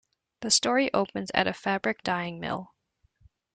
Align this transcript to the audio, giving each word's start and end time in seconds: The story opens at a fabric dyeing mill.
The 0.39 0.49
story 0.49 0.91
opens 0.95 1.29
at 1.35 1.45
a 1.45 1.53
fabric 1.53 2.01
dyeing 2.01 2.39
mill. 2.39 2.73